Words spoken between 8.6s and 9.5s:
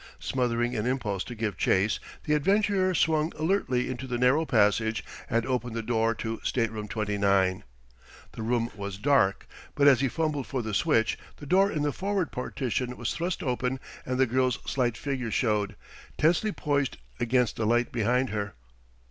was dark,